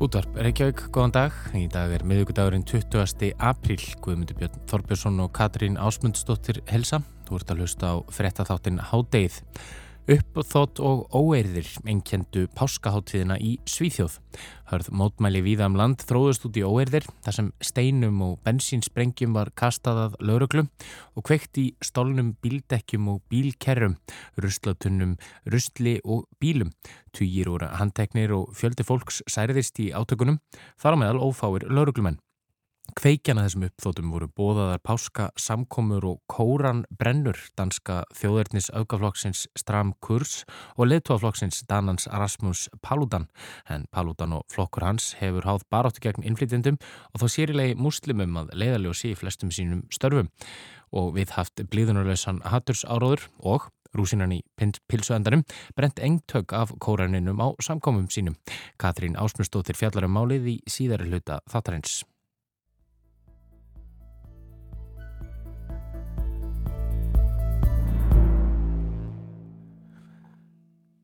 Útvarp 0.00 0.32
Reykjavík, 0.40 0.78
góðan 0.96 1.12
dag. 1.12 1.34
Í 1.52 1.66
dag 1.68 1.90
er 1.92 2.00
miðugudagurinn 2.08 2.62
20. 2.64 3.34
apríl. 3.36 3.82
Guðmundur 4.00 4.38
Björn 4.38 4.62
Þorbjörnsson 4.70 5.20
og 5.20 5.28
Katrín 5.36 5.76
Ásmundsdóttir 5.76 6.62
helsa. 6.70 7.02
Þú 7.28 7.36
ert 7.36 7.52
að 7.52 7.60
hlusta 7.60 7.90
á 7.92 7.96
frettatháttin 8.08 8.80
Hádeið. 8.80 9.36
Uppþótt 10.08 10.80
og 10.80 11.12
óeirðir 11.12 11.68
einnkendu 11.84 12.46
páskaháttíðina 12.56 13.36
í 13.44 13.58
Svíþjóð. 13.68 14.14
Hörð 14.70 14.88
mótmæli 14.96 15.42
víða 15.44 15.68
um 15.68 15.76
land 15.76 16.00
þróðust 16.08 16.46
út 16.48 16.56
í 16.56 16.64
óeirðir 16.64 17.04
þar 17.26 17.36
sem 17.36 17.50
steinum 17.60 18.22
og 18.24 18.38
bensínsprengjum 18.46 19.36
var 19.36 19.52
kastaðað 19.60 20.16
lauruglu 20.24 20.64
og 21.14 21.26
kveikt 21.28 21.60
í 21.60 21.66
stólnum 21.84 22.32
bíldekkjum 22.40 23.12
og 23.12 23.20
bílkerrum, 23.30 23.98
ruslatunum, 24.40 25.18
rusli 25.44 25.98
og 26.04 26.24
bílum. 26.40 26.72
Týjir 27.12 27.52
úr 27.52 27.68
handteknir 27.76 28.32
og 28.38 28.56
fjöldi 28.56 28.86
fólks 28.88 29.20
særiðist 29.28 29.78
í 29.84 29.92
átökunum, 29.92 30.40
þar 30.80 30.96
á 30.96 31.00
meðal 31.04 31.28
ófáir 31.28 31.68
lauruglumenn. 31.68 32.18
Kveikjana 32.96 33.44
þessum 33.44 33.64
uppþótum 33.68 34.10
voru 34.14 34.26
bóðaðar 34.34 34.80
páska 34.82 35.26
samkomur 35.38 36.04
og 36.08 36.18
kóran 36.30 36.82
brennur 36.98 37.38
danska 37.58 38.00
þjóðverðnis 38.16 38.70
aukaflokksins 38.72 39.44
Stram 39.58 39.92
Kurs 40.02 40.44
og 40.76 40.88
leðtóaflokksins 40.88 41.62
Danans 41.70 42.08
Rasmus 42.10 42.66
Paludan. 42.82 43.28
En 43.68 43.86
Paludan 43.94 44.34
og 44.38 44.46
flokkur 44.50 44.88
hans 44.88 45.12
hefur 45.20 45.46
háð 45.46 45.66
baráttu 45.70 46.02
gegn 46.06 46.26
innflytjendum 46.26 46.80
og 47.12 47.22
þó 47.22 47.26
sérilegi 47.30 47.76
muslimum 47.78 48.38
að 48.42 48.54
leiðaljósi 48.58 49.12
í 49.12 49.18
flestum 49.18 49.52
sínum 49.54 49.84
störfum 49.94 50.30
og 50.90 51.12
við 51.18 51.36
haft 51.36 51.62
blíðunarlausan 51.70 52.42
hatturs 52.48 52.86
áróður 52.88 53.28
og 53.44 53.70
Rúsinan 53.90 54.30
í 54.30 54.38
pilsuendanum 54.86 55.42
brent 55.74 55.98
engtök 55.98 56.54
af 56.54 56.70
kóraninum 56.78 57.42
á 57.42 57.50
samkomum 57.58 58.06
sínum. 58.06 58.38
Katrín 58.78 59.18
Ásmustóttir 59.18 59.74
fjallar 59.74 60.06
um 60.06 60.14
málið 60.14 60.46
í 60.54 60.56
síðari 60.70 61.10
hluta 61.10 61.42
þáttarins. 61.50 62.04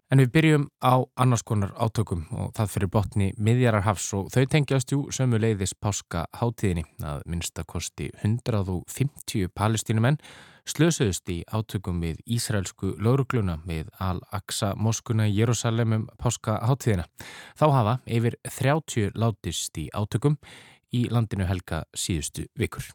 En 0.07 0.21
við 0.23 0.29
byrjum 0.37 0.65
á 0.87 1.03
annars 1.19 1.43
konar 1.43 1.73
átökum 1.83 2.21
og 2.31 2.53
það 2.55 2.69
fyrir 2.71 2.91
botni 2.95 3.27
miðjararhafs 3.43 4.13
og 4.15 4.29
þau 4.31 4.45
tengjast 4.53 4.93
jú 4.95 4.99
sömu 5.11 5.41
leiðis 5.43 5.73
páska 5.75 6.29
hátíðinni 6.39 6.85
að 7.03 7.25
minnstakosti 7.27 8.13
150 8.23 9.51
palestínumenn 9.59 10.21
slösuðust 10.67 11.27
í 11.35 11.41
átökum 11.51 11.99
við 12.05 12.21
Ísraelsku 12.37 12.93
laurugluna 13.03 13.57
við 13.67 13.91
Al-Aqsa 14.03 14.75
moskuna 14.79 15.27
í 15.27 15.35
Jérúsalemum 15.41 16.07
páska 16.23 16.61
hátíðina. 16.63 17.09
Þá 17.59 17.67
hafa 17.75 17.97
yfir 18.07 18.39
30 18.47 19.19
látist 19.19 19.83
í 19.83 19.89
átökum 19.91 20.39
í 20.95 21.09
landinu 21.11 21.51
helga 21.51 21.83
síðustu 21.99 22.47
vikur. 22.55 22.87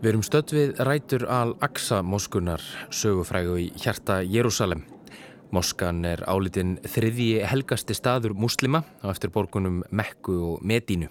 Við 0.00 0.08
erum 0.10 0.24
stödd 0.24 0.52
við 0.52 0.74
rætur 0.84 1.24
Al-Aqsa 1.28 2.02
moskunar 2.04 2.60
sögufrægu 2.92 3.56
í 3.60 3.70
hjarta 3.80 4.20
Jérúsalem. 4.24 4.84
Moskan 5.50 6.04
er 6.04 6.22
álitinn 6.28 6.76
þriðji 6.84 7.40
helgasti 7.48 7.96
staður 7.96 8.36
muslima 8.36 8.84
á 9.00 9.08
eftir 9.10 9.32
borgunum 9.32 9.80
Mekku 9.90 10.36
og 10.52 10.62
Medínu. 10.62 11.08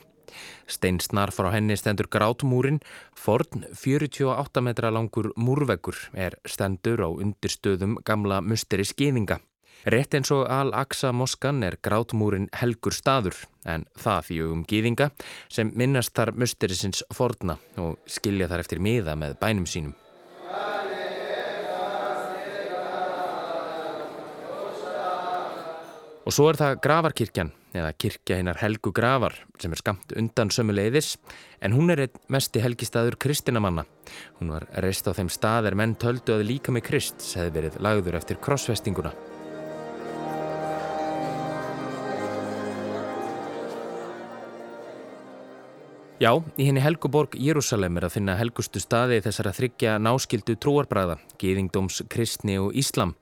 Steinsnar 0.70 1.34
frá 1.34 1.50
henni 1.56 1.74
stendur 1.78 2.08
grátmúrin, 2.14 2.80
forn 3.18 3.66
48 3.74 4.62
metra 4.62 4.94
langur 4.94 5.34
múrveggur 5.36 5.98
er 6.14 6.38
stendur 6.46 7.02
á 7.02 7.10
undirstöðum 7.10 7.98
gamla 8.06 8.44
musteri 8.46 8.86
skýðinga. 8.86 9.42
Rétt 9.88 10.12
eins 10.18 10.28
og 10.36 10.44
Al-Aqsa 10.52 11.14
moskan 11.16 11.64
er 11.64 11.78
grátmúrin 11.80 12.50
helgur 12.60 12.92
staður 12.92 13.38
en 13.64 13.86
það 13.96 14.26
því 14.28 14.40
um 14.50 14.66
gýðinga 14.68 15.08
sem 15.48 15.72
minnast 15.72 16.12
þar 16.18 16.34
musterisins 16.36 17.06
forna 17.16 17.56
og 17.80 17.96
skilja 18.04 18.50
þar 18.52 18.66
eftir 18.66 18.84
miða 18.84 19.16
með 19.16 19.38
bænum 19.40 19.70
sínum. 19.70 19.96
Og 26.28 26.36
svo 26.36 26.50
er 26.52 26.60
það 26.60 26.76
gravarkirkjan 26.84 27.48
eða 27.74 27.94
kirkja 27.98 28.36
hinnar 28.38 28.60
helgu 28.62 28.92
gravar 28.94 29.34
sem 29.62 29.72
er 29.74 29.80
skamt 29.80 30.12
undan 30.20 30.52
sömu 30.54 30.76
leiðis 30.76 31.16
en 31.64 31.74
hún 31.74 31.90
er 31.90 32.04
einn 32.04 32.22
mesti 32.30 32.62
helgistaður 32.62 33.18
kristinamanna. 33.18 33.88
Hún 34.38 34.54
var 34.54 34.68
reist 34.84 35.08
á 35.10 35.16
þeim 35.16 35.32
stað 35.34 35.72
er 35.72 35.80
menn 35.80 35.96
töldu 35.98 36.36
að 36.36 36.46
líka 36.52 36.76
með 36.76 36.86
krist 36.92 37.32
hefði 37.40 37.56
verið 37.56 37.82
lagður 37.82 38.20
eftir 38.20 38.44
krossfestinguna. 38.44 39.16
Já, 46.20 46.34
í 46.60 46.66
henni 46.68 46.82
Helguborg 46.84 47.38
Jérúsalem 47.40 47.96
er 47.96 48.10
að 48.10 48.18
finna 48.18 48.34
helgustu 48.36 48.82
staði 48.84 49.22
þessar 49.24 49.48
að 49.54 49.60
þryggja 49.62 49.94
náskildu 50.04 50.58
trúarbræða, 50.60 51.16
geðingdóms, 51.40 52.02
kristni 52.12 52.58
og 52.60 52.76
íslam, 52.76 53.14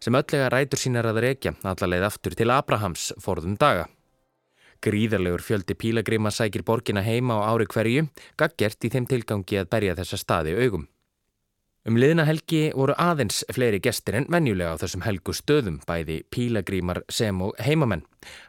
sem 0.00 0.16
öllega 0.16 0.48
rætur 0.54 0.80
sínar 0.80 1.10
að 1.10 1.20
reykja 1.26 1.52
allarleið 1.60 2.06
aftur 2.08 2.38
til 2.38 2.48
Abrahams 2.54 3.10
forðum 3.20 3.58
daga. 3.60 3.84
Gríðarlegur 4.80 5.44
fjöldi 5.44 5.76
pílagrima 5.76 6.32
sækir 6.32 6.64
borgina 6.64 7.04
heima 7.04 7.36
á 7.36 7.52
ári 7.52 7.68
hverju, 7.68 8.08
gaggert 8.40 8.80
í 8.80 8.94
þeim 8.96 9.10
tilgangi 9.12 9.60
að 9.60 9.68
berja 9.74 9.98
þessa 10.00 10.22
staði 10.24 10.56
augum. 10.56 10.88
Um 11.86 11.94
liðna 11.94 12.24
helgi 12.26 12.72
voru 12.74 12.94
aðeins 12.98 13.44
fleiri 13.54 13.78
gestir 13.78 14.16
en 14.18 14.26
venjulega 14.32 14.74
á 14.74 14.80
þessum 14.80 15.04
helgu 15.06 15.32
stöðum, 15.36 15.76
bæði 15.86 16.18
pílagrímar 16.34 17.04
sem 17.08 17.38
og 17.44 17.54
heimamenn. 17.62 18.02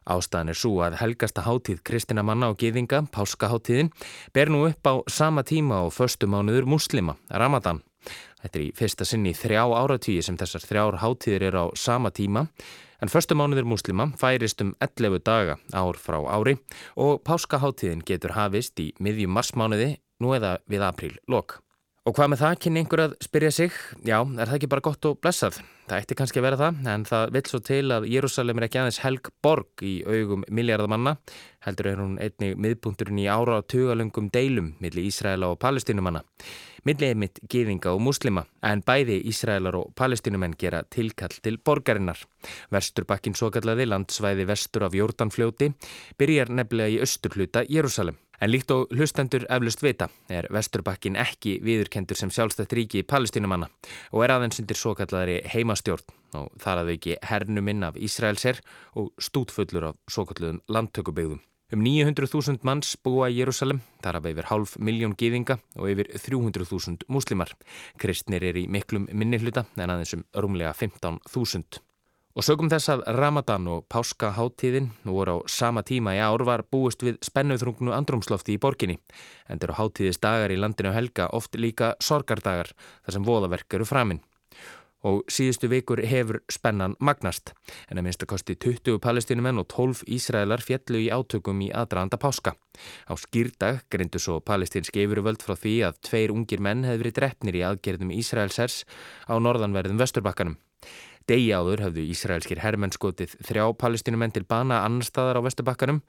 Ástæðan 0.10 0.50
er 0.50 0.58
svo 0.58 0.72
að 0.82 0.98
helgasta 1.04 1.44
háttíð 1.46 1.84
Kristina 1.86 2.24
manna 2.26 2.50
og 2.50 2.58
Gýðinga, 2.60 3.04
Páskaháttíðin, 3.14 3.92
ber 4.34 4.50
nú 4.50 4.64
upp 4.72 4.90
á 4.90 4.94
sama 5.08 5.46
tíma 5.46 5.84
og 5.86 5.94
förstumánuður 5.94 6.66
muslima, 6.66 7.16
Ramadan. 7.30 7.84
Þetta 8.42 8.60
er 8.60 8.66
í 8.66 8.74
fyrsta 8.76 9.06
sinni 9.06 9.36
þrjá 9.38 9.62
áratvíi 9.78 10.26
sem 10.26 10.38
þessar 10.40 10.66
þrjár 10.66 11.00
háttíðir 11.04 11.48
eru 11.52 11.64
á 11.64 11.66
sama 11.78 12.10
tíma, 12.10 12.48
en 13.00 13.14
förstumánuður 13.14 13.70
muslima 13.70 14.10
færist 14.18 14.66
um 14.66 14.74
11 14.82 15.22
daga 15.24 15.60
ár 15.72 16.02
frá 16.02 16.18
ári 16.26 16.58
og 16.98 17.22
Páskaháttíðin 17.24 18.04
getur 18.04 18.34
hafist 18.36 18.80
í 18.82 18.92
miðjum 19.00 19.38
marsmánuði 19.38 20.00
nú 20.20 20.34
eða 20.36 20.58
við 20.66 20.88
apríl 20.90 21.18
lok. 21.30 21.62
Og 22.10 22.16
hvað 22.18 22.30
með 22.32 22.40
það 22.42 22.54
kynni 22.64 22.82
einhver 22.82 23.02
að 23.04 23.12
spyrja 23.22 23.50
sig? 23.54 23.76
Já, 24.02 24.16
er 24.18 24.50
það 24.50 24.56
ekki 24.56 24.68
bara 24.72 24.82
gott 24.88 25.06
og 25.06 25.20
blessað? 25.22 25.60
Það 25.86 26.00
ætti 26.00 26.16
kannski 26.18 26.40
að 26.42 26.46
vera 26.48 26.58
það, 26.58 26.78
en 26.90 27.04
það 27.06 27.34
vil 27.36 27.42
svo 27.46 27.60
til 27.68 27.82
að 27.94 28.08
Jérúsalem 28.10 28.58
er 28.58 28.66
ekki 28.66 28.80
aðeins 28.82 28.98
helg 29.04 29.28
borg 29.46 29.84
í 29.86 29.92
augum 30.10 30.46
miljardamanna. 30.58 31.14
Heldur 31.68 31.90
er 31.92 32.00
hún 32.02 32.16
einni 32.18 32.56
miðbúndurinn 32.66 33.20
í 33.22 33.28
ára 33.30 33.60
á 33.62 33.68
tugalöngum 33.70 34.32
deilum 34.34 34.72
millir 34.82 35.06
Ísraela 35.06 35.52
og 35.54 35.60
palestinumanna. 35.62 36.24
Millið 36.90 37.12
er 37.12 37.20
mitt 37.22 37.42
geðinga 37.52 37.94
og 37.94 38.02
muslima, 38.02 38.46
en 38.66 38.82
bæði 38.88 39.20
Ísraelar 39.30 39.78
og 39.78 39.92
palestinumenn 40.00 40.58
gera 40.58 40.82
tilkall 40.90 41.36
til 41.46 41.60
borgarinnar. 41.62 42.24
Vesturbakkin 42.74 43.38
svo 43.38 43.52
kallaði 43.54 43.86
landsvæði 43.86 44.50
vestur 44.50 44.88
af 44.90 44.98
Jórdanfljóti 44.98 45.70
byrjar 46.18 46.50
nefnilega 46.58 46.96
í 46.96 47.04
östurhluta 47.06 47.68
Jérúsalem. 47.70 48.18
En 48.40 48.52
líkt 48.52 48.72
og 48.72 48.94
hlustendur 48.96 49.44
eflust 49.52 49.82
vita 49.84 50.08
er 50.32 50.48
Vesturbakkin 50.54 51.18
ekki 51.20 51.58
viðurkendur 51.66 52.16
sem 52.16 52.32
sjálfstætt 52.32 52.72
ríki 52.78 53.04
palestínumanna 53.04 53.68
og 54.14 54.24
er 54.24 54.32
aðeins 54.36 54.62
undir 54.64 54.80
svo 54.80 54.94
kallari 54.96 55.42
heimastjórn 55.52 56.16
og 56.40 56.54
þar 56.64 56.86
að 56.86 56.94
ekki 56.96 57.18
hernuminn 57.26 57.84
af 57.84 58.00
Ísraelser 58.00 58.62
og 58.96 59.12
stútfullur 59.20 59.90
af 59.92 60.00
svo 60.08 60.24
kalluðum 60.30 60.62
landtökubegðum. 60.72 61.42
Um 61.70 61.84
900.000 61.86 62.64
manns 62.66 62.96
búa 62.98 63.28
í 63.30 63.36
Jérúsalem, 63.38 63.84
þar 64.02 64.18
af 64.18 64.30
yfir 64.32 64.48
half 64.50 64.72
miljón 64.82 65.14
gýðinga 65.20 65.60
og 65.78 65.92
yfir 65.92 66.08
300.000 66.16 67.06
múslimar. 67.14 67.52
Kristnir 68.02 68.48
er 68.48 68.58
í 68.58 68.66
miklum 68.72 69.06
minnihluta 69.12 69.68
en 69.76 69.94
aðeins 69.94 70.16
um 70.18 70.26
rúmlega 70.34 70.72
15.000. 70.74 71.84
Og 72.40 72.46
sögum 72.48 72.70
þess 72.72 72.88
að 72.94 73.02
Ramadan 73.18 73.66
og 73.68 73.82
Páskaháttíðin 73.92 74.86
voru 75.04 75.34
á 75.44 75.52
sama 75.52 75.82
tíma 75.84 76.14
í 76.16 76.22
ár 76.24 76.40
var 76.48 76.62
búist 76.64 77.02
við 77.04 77.18
spennuþrungnu 77.28 77.92
andrumslofti 77.92 78.54
í 78.56 78.62
borginni. 78.64 78.96
Endur 79.52 79.74
á 79.76 79.80
háttíðis 79.82 80.22
dagar 80.24 80.54
í 80.56 80.56
landinu 80.56 80.94
helga 80.96 81.26
oft 81.36 81.60
líka 81.60 81.98
sorgardagar 82.00 82.70
þar 83.04 83.16
sem 83.18 83.26
voðaverk 83.28 83.76
eru 83.76 83.88
framinn. 83.90 84.22
Og 85.04 85.28
síðustu 85.28 85.68
vikur 85.68 86.00
hefur 86.08 86.40
spennan 86.48 86.96
magnast. 87.04 87.52
En 87.92 88.00
að 88.00 88.08
minnst 88.08 88.24
að 88.24 88.32
kosti 88.32 88.56
20 88.56 89.04
palestinumenn 89.04 89.60
og 89.60 89.68
12 89.76 90.08
Ísraelar 90.08 90.64
fjallu 90.64 91.04
í 91.04 91.12
átökum 91.12 91.60
í 91.68 91.70
aðdraðanda 91.76 92.22
páska. 92.24 92.56
Á 93.04 93.20
skýrdag 93.20 93.84
grindu 93.92 94.24
svo 94.24 94.40
palestinski 94.40 95.04
yfirvöld 95.04 95.44
frá 95.44 95.60
því 95.60 95.76
að 95.92 96.00
tveir 96.08 96.32
ungir 96.32 96.64
menn 96.64 96.88
hefði 96.88 97.04
verið 97.04 97.20
drefnir 97.20 97.60
í 97.60 97.68
aðgerðum 97.68 98.16
Ísraelsers 98.16 98.86
á 99.28 99.36
norðanverðum 99.36 100.00
Vesturbakkanum. 100.00 100.56
Degi 101.30 101.52
áður 101.54 101.84
hafðu 101.84 102.04
Ísraelskir 102.10 102.58
herrmenn 102.64 102.94
skotið 102.96 103.36
þrjá 103.46 103.68
palestinumenn 103.78 104.34
til 104.34 104.48
bana 104.50 104.80
annar 104.82 105.06
staðar 105.06 105.38
á 105.38 105.46
Vesturbakkanum. 105.46 106.00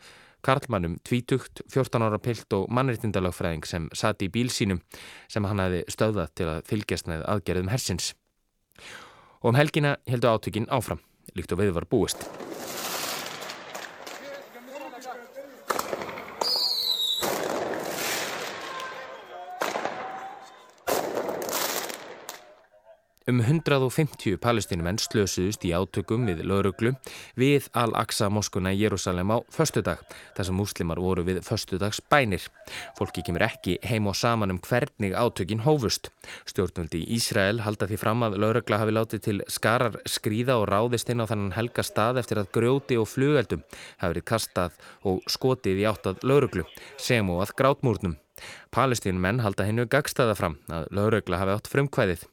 Karlmannum, 0.40 0.94
tvítugt, 1.04 1.60
14 1.68 2.06
ára 2.06 2.16
pilt 2.24 2.56
og 2.56 2.70
mannreitindalagfræðing 2.72 3.68
sem 3.68 3.90
sati 3.92 4.30
í 4.30 4.32
bíl 4.32 4.48
sínum 4.48 4.80
sem 5.28 5.44
hann 5.44 5.60
hafi 5.60 5.82
stöðað 5.92 6.32
til 6.40 6.48
að 6.48 6.62
fylgjast 6.72 7.12
með 7.12 7.26
aðgerðum 7.34 7.68
hersins. 7.68 8.14
Og 9.44 9.52
um 9.52 9.60
helgina 9.60 9.98
heldu 10.08 10.32
átökin 10.32 10.72
áfram, 10.72 11.04
líkt 11.36 11.52
og 11.52 11.60
við 11.60 11.76
var 11.76 11.92
búist. 11.92 12.24
Um 23.30 23.38
150 23.38 24.40
palestinumenn 24.42 24.98
slösuðust 24.98 25.62
í 25.62 25.70
átökum 25.70 26.24
við 26.26 26.40
lauruglu 26.50 26.90
við 27.38 27.68
Al-Aqsa 27.78 28.26
moskuna 28.32 28.72
í 28.74 28.80
Jérúsalem 28.80 29.30
á 29.30 29.38
förstudag, 29.54 30.00
þar 30.34 30.48
sem 30.48 30.56
muslimar 30.58 30.98
voru 30.98 31.22
við 31.28 31.38
förstudags 31.46 32.00
bænir. 32.10 32.48
Fólki 32.98 33.22
kemur 33.22 33.44
ekki 33.46 33.76
heim 33.86 34.08
og 34.10 34.16
saman 34.18 34.50
um 34.56 34.58
hvernig 34.64 35.14
átökin 35.14 35.62
hófust. 35.62 36.10
Stjórnvöldi 36.50 37.04
í 37.04 37.20
Ísrael 37.20 37.62
halda 37.62 37.86
því 37.86 38.00
fram 38.02 38.24
að 38.26 38.40
laurugla 38.42 38.80
hafi 38.82 38.96
látið 38.96 39.22
til 39.28 39.36
skarar 39.46 40.00
skrýða 40.10 40.56
og 40.58 40.66
ráðist 40.72 41.12
inn 41.12 41.22
á 41.22 41.30
þannan 41.30 41.54
helga 41.54 41.84
stað 41.86 42.18
eftir 42.24 42.40
að 42.42 42.50
grjóti 42.56 42.98
og 42.98 43.06
flugeldum 43.12 43.62
hafi 44.00 44.16
verið 44.16 44.26
kastað 44.32 44.82
og 45.06 45.22
skotið 45.30 45.84
í 45.84 45.86
áttað 45.92 46.26
lauruglu, 46.26 46.66
sem 46.98 47.30
og 47.30 47.44
að 47.46 47.54
grátmúrnum. 47.62 48.18
Palestínumenn 48.74 49.42
halda 49.44 49.66
hennu 49.68 49.86
gagstaða 49.90 50.36
fram 50.38 50.58
að 50.70 50.86
lögregla 50.96 51.40
hafi 51.40 51.56
átt 51.56 51.72
frumkvæðið. 51.72 52.24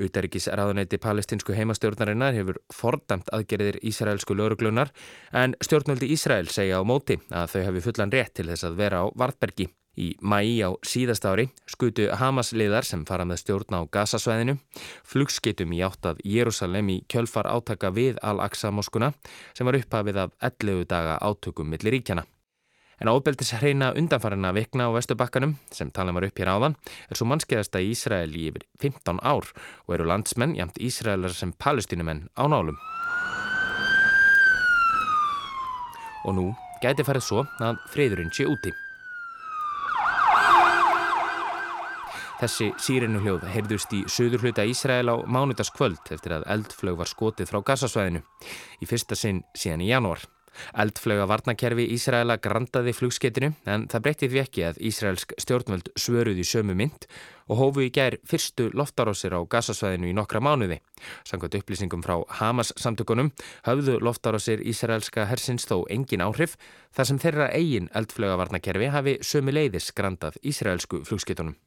Utaríkis 0.00 0.48
ráðuneyti 0.48 1.00
palestinsku 1.02 1.56
heimastjórnarinnar 1.56 2.36
hefur 2.38 2.62
fordæmt 2.74 3.28
aðgerðir 3.34 3.80
Ísraelsku 3.86 4.36
lögreglunar 4.38 4.94
en 5.32 5.56
stjórnvöldi 5.64 6.12
Ísrael 6.14 6.48
segja 6.50 6.80
á 6.80 6.84
móti 6.84 7.20
að 7.30 7.54
þau 7.54 7.60
hafi 7.68 7.84
fullan 7.88 8.14
rétt 8.14 8.34
til 8.38 8.48
þess 8.50 8.66
að 8.68 8.80
vera 8.80 9.04
á 9.04 9.06
Vartbergi. 9.14 9.70
Í 9.98 10.14
mæi 10.22 10.62
á 10.62 10.70
síðast 10.86 11.26
ári 11.26 11.48
skutu 11.68 12.06
Hamas 12.16 12.52
liðar 12.54 12.86
sem 12.86 13.02
fara 13.08 13.26
með 13.26 13.42
stjórn 13.42 13.74
á 13.74 13.80
Gazasvæðinu, 13.90 14.56
flugskitum 15.04 15.74
í 15.74 15.82
áttað 15.84 16.22
Jérúsalem 16.24 16.92
í 16.94 17.00
kjölfar 17.10 17.50
átaka 17.50 17.90
við 17.92 18.20
Al-Aqsa 18.22 18.70
moskuna 18.70 19.12
sem 19.52 19.66
var 19.66 19.80
upphafið 19.80 20.22
af 20.24 20.36
11 20.52 20.86
daga 20.88 21.18
átökum 21.18 21.68
millir 21.74 21.98
ríkjana. 21.98 22.24
En 23.00 23.08
ábeldis 23.08 23.54
hreina 23.56 23.94
undanfarina 23.96 24.50
vikna 24.52 24.84
á 24.84 24.92
Vestubakkanum, 24.92 25.54
sem 25.72 25.88
tala 25.88 26.12
var 26.12 26.26
upp 26.26 26.36
hér 26.36 26.50
áðan, 26.52 26.74
er 27.08 27.16
svo 27.16 27.24
mannskeiðasta 27.30 27.80
í 27.80 27.94
Ísrael 27.94 28.34
í 28.36 28.50
yfir 28.50 28.66
15 28.82 29.22
ár 29.24 29.46
og 29.86 29.94
eru 29.96 30.04
landsmenn 30.04 30.52
jæmt 30.58 30.76
Ísraelar 30.76 31.32
sem 31.32 31.54
palestinumenn 31.56 32.26
á 32.36 32.44
nálum. 32.44 32.76
Og 36.28 36.36
nú 36.36 36.44
gæti 36.84 37.06
farið 37.08 37.24
svo 37.24 37.46
að 37.64 37.80
friðurinn 37.88 38.34
sé 38.36 38.44
úti. 38.44 38.74
Þessi 42.40 42.68
sírinu 42.80 43.22
hljóð 43.24 43.46
heyrðust 43.52 43.94
í 43.96 44.02
söður 44.12 44.44
hluta 44.44 44.64
Ísrael 44.68 45.08
á 45.08 45.16
mánudaskvöld 45.24 46.12
eftir 46.12 46.36
að 46.36 46.44
eldflög 46.52 47.00
var 47.00 47.08
skotið 47.08 47.48
frá 47.48 47.62
gasasvæðinu 47.64 48.20
í 48.80 48.88
fyrsta 48.88 49.16
sinn 49.16 49.40
síðan 49.56 49.84
í 49.84 49.88
janúar. 49.88 50.24
Eldflöga 50.74 51.26
varnakerfi 51.30 51.86
Ísraela 51.94 52.36
grandaði 52.42 52.94
flugskeitinu 52.96 53.52
en 53.70 53.86
það 53.90 54.04
breytti 54.06 54.30
því 54.30 54.42
ekki 54.42 54.64
að 54.68 54.80
Ísraelsk 54.90 55.34
stjórnvöld 55.40 55.92
svöruði 55.98 56.46
sömu 56.46 56.76
mynd 56.78 57.06
og 57.50 57.58
hófu 57.60 57.86
í 57.86 57.90
gær 57.94 58.18
fyrstu 58.28 58.68
loftarósir 58.76 59.34
á 59.34 59.40
gasasvæðinu 59.42 60.10
í 60.10 60.16
nokkra 60.16 60.42
mánuði. 60.44 60.78
Samkvæmt 61.26 61.58
upplýsingum 61.60 62.04
frá 62.06 62.18
Hamas 62.40 62.74
samtökunum 62.78 63.32
höfðu 63.66 63.98
loftarósir 64.04 64.62
Ísraelska 64.62 65.26
hersins 65.30 65.66
þó 65.70 65.82
engin 65.90 66.22
áhrif 66.26 66.58
þar 66.94 67.10
sem 67.10 67.22
þeirra 67.22 67.50
eigin 67.56 67.90
eldflöga 67.94 68.38
varnakerfi 68.44 68.92
hafi 68.94 69.18
sömu 69.22 69.56
leiðis 69.56 69.90
grandað 69.96 70.38
Ísraelsku 70.46 71.04
flugskeitunum. 71.08 71.58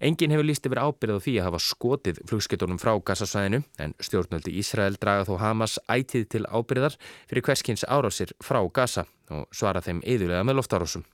Engin 0.00 0.32
hefur 0.32 0.46
líst 0.48 0.64
yfir 0.64 0.78
ábyrð 0.80 1.18
á 1.20 1.24
því 1.26 1.32
að 1.36 1.46
hafa 1.50 1.58
skotið 1.60 2.18
flugsketunum 2.24 2.78
frá 2.80 2.94
Gassasvæðinu 3.04 3.58
en 3.84 3.92
stjórnöldi 4.00 4.54
Ísrael 4.56 4.94
draga 4.96 5.26
þó 5.28 5.34
Hamas 5.42 5.74
ætið 5.92 6.22
til 6.32 6.46
ábyrðar 6.48 6.96
fyrir 7.28 7.44
hverskins 7.44 7.84
árásir 7.84 8.32
frá 8.40 8.62
Gassa 8.72 9.04
og 9.28 9.44
svara 9.52 9.82
þeim 9.84 10.00
yðurlega 10.00 10.46
með 10.48 10.56
loftárásum. 10.56 11.04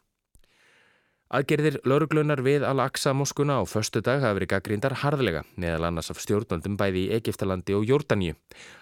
Aðgerðir 1.34 1.80
lauruglunar 1.82 2.38
við 2.46 2.62
Al-Aqsa 2.62 3.10
moskuna 3.10 3.56
á 3.58 3.66
förstu 3.66 3.98
dag 4.06 4.22
hafa 4.22 4.36
verið 4.38 4.52
gaggrindar 4.52 4.94
harðlega 5.02 5.42
meðal 5.58 5.88
annars 5.88 6.12
af 6.14 6.20
stjórnöldum 6.22 6.76
bæði 6.78 7.08
í 7.08 7.16
Egiptalandi 7.18 7.74
og 7.74 7.88
Jórdaníu. 7.90 8.36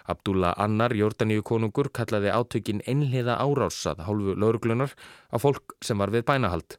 Abdullah 0.05 0.53
Annar, 0.61 0.93
Jórdaníu 0.93 1.41
konungur, 1.41 1.89
kallaði 1.89 2.29
átökin 2.29 2.85
einliða 2.85 3.39
árásað 3.41 4.05
hálfu 4.05 4.37
lauruglunar 4.37 4.93
á 5.33 5.41
fólk 5.41 5.73
sem 5.81 5.97
var 5.97 6.13
við 6.13 6.27
bænahald 6.29 6.77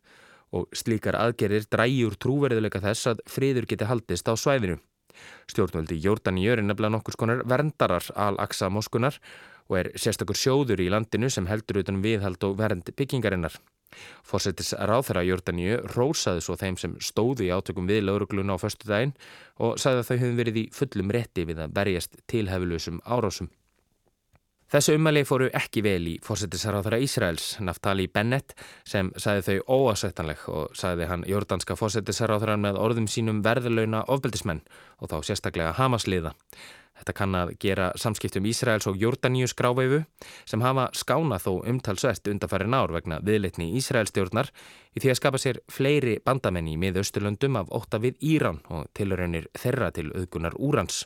og 0.54 0.68
slíkar 0.76 1.18
aðgerir 1.18 1.66
dræjur 1.70 2.16
trúverðileika 2.22 2.82
þess 2.84 3.12
að 3.12 3.22
friður 3.30 3.66
geti 3.70 3.88
haldist 3.88 4.28
á 4.30 4.34
svæðinu. 4.38 4.78
Stjórnvöldi 5.50 5.96
Jórdaníu 6.02 6.52
er 6.52 6.62
nefnilega 6.62 6.92
nokkur 6.96 7.16
skonar 7.16 7.44
verndarar 7.48 8.04
al-Aqsa 8.14 8.68
moskunar 8.70 9.16
og 9.66 9.78
er 9.80 9.90
sérstakur 9.98 10.38
sjóður 10.38 10.82
í 10.84 10.90
landinu 10.92 11.30
sem 11.32 11.48
heldur 11.50 11.80
utan 11.82 12.02
viðhald 12.04 12.44
og 12.46 12.58
vernd 12.60 12.92
byggingarinnar. 12.98 13.56
Fórsetis 14.26 14.74
ráþara 14.76 15.22
Jórdaníu 15.24 15.78
rósaði 15.94 16.42
svo 16.44 16.56
þeim 16.60 16.76
sem 16.80 16.96
stóði 17.00 17.48
í 17.48 17.52
átökum 17.54 17.88
við 17.88 18.04
laurugluna 18.06 18.58
á 18.58 18.62
förstu 18.62 18.90
daginn 18.90 19.14
og 19.62 19.78
sagði 19.80 20.02
að 20.02 20.08
þau 20.08 20.16
hefði 20.16 20.40
verið 20.40 20.58
í 20.62 20.64
fullum 20.74 21.14
rétti 21.16 21.46
við 21.48 21.62
að 21.64 21.76
berjast 21.78 22.18
tilhæfulusum 22.30 23.00
árásum. 23.06 23.48
Þessu 24.66 24.96
umæli 24.98 25.20
fóru 25.22 25.46
ekki 25.54 25.78
vel 25.86 26.08
í 26.10 26.12
fósettisarháðara 26.26 26.98
Ísraels, 26.98 27.52
Naftali 27.62 28.08
Bennett, 28.10 28.56
sem 28.82 29.12
sagði 29.14 29.60
þau 29.62 29.76
óasættanleg 29.76 30.42
og 30.50 30.74
sagði 30.74 31.06
hann 31.06 31.22
jordanska 31.30 31.76
fósettisarháðaran 31.78 32.64
með 32.64 32.80
orðum 32.82 33.06
sínum 33.06 33.44
verðurlauna 33.46 34.02
ofbeldismenn 34.10 34.64
og 34.98 35.12
þá 35.12 35.16
sérstaklega 35.30 35.76
Hamasliða. 35.78 36.34
Þetta 36.98 37.14
kann 37.14 37.38
að 37.38 37.54
gera 37.62 37.88
samskiptum 37.94 38.50
Ísraels 38.50 38.90
og 38.90 38.98
Jordaníu 38.98 39.46
skráfeifu 39.52 40.02
sem 40.48 40.64
hafa 40.64 40.88
skána 40.98 41.38
þó 41.38 41.60
umtalsvert 41.62 42.26
undarfæri 42.32 42.66
nár 42.66 42.90
vegna 42.96 43.20
viðleitni 43.22 43.68
Ísraelstjórnar 43.78 44.50
í 44.96 45.02
því 45.04 45.12
að 45.12 45.20
skapa 45.20 45.42
sér 45.46 45.60
fleiri 45.70 46.18
bandamenn 46.24 46.72
í 46.72 46.78
miðausturlöndum 46.80 47.60
af 47.62 47.70
ótta 47.70 48.02
við 48.02 48.18
Íran 48.34 48.64
og 48.66 48.88
tilurönir 48.98 49.46
þeirra 49.54 49.92
til 49.94 50.10
auðgunar 50.10 50.58
úrans. 50.58 51.04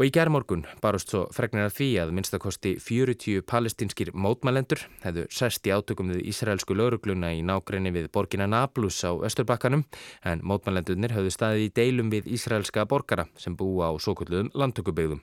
Og 0.00 0.06
í 0.08 0.12
gerðmorgun 0.16 0.62
barust 0.80 1.10
svo 1.12 1.26
fregnar 1.36 1.66
að 1.68 1.74
því 1.76 1.86
að 2.00 2.12
minnstakosti 2.16 2.70
40 2.80 3.42
palestinskir 3.44 4.08
mótmælendur 4.16 4.80
hefðu 5.02 5.26
sest 5.28 5.68
í 5.68 5.74
átökum 5.76 6.08
við 6.14 6.22
Ísraelsku 6.32 6.72
laurugluna 6.72 7.34
í 7.36 7.42
nákrenni 7.44 7.92
við 7.92 8.08
borgina 8.08 8.46
Nablus 8.48 9.02
á 9.04 9.12
Östurbakkanum 9.12 9.84
en 10.24 10.40
mótmælendunir 10.40 11.12
hefðu 11.12 11.36
staðið 11.36 11.66
í 11.66 11.70
deilum 11.82 12.08
við 12.16 12.32
Ísraelska 12.32 12.88
borgara 12.88 13.28
sem 13.36 13.52
búa 13.52 13.92
á 13.92 14.00
svo 14.00 14.16
kulluðum 14.16 14.48
landtökubyggðum. 14.56 15.20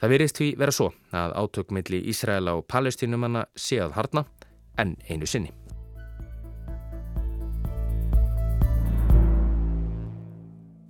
Það 0.00 0.16
verist 0.16 0.40
því 0.40 0.52
vera 0.56 0.72
svo 0.72 0.94
að 1.12 1.36
átökmiðli 1.44 2.06
Ísraela 2.08 2.56
og 2.56 2.64
palestinumanna 2.64 3.44
séð 3.52 3.92
harna 3.92 4.24
en 4.80 4.96
einu 5.04 5.28
sinni. 5.28 5.59